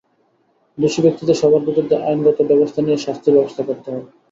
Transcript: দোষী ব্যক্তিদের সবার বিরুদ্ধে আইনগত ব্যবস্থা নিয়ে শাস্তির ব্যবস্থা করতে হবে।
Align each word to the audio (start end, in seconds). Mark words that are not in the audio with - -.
দোষী 0.77 0.99
ব্যক্তিদের 1.05 1.39
সবার 1.41 1.61
বিরুদ্ধে 1.67 1.95
আইনগত 2.01 2.37
ব্যবস্থা 2.49 2.79
নিয়ে 2.81 3.03
শাস্তির 3.05 3.35
ব্যবস্থা 3.35 3.61
করতে 3.67 3.87
হবে। 3.89 4.07